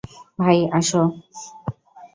[0.39, 1.01] ভাই, আসো।